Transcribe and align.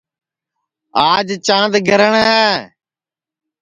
آج 1.09 1.27
چاند 1.45 1.73
گرہٹؔ 1.87 2.15
ہے 2.27 2.43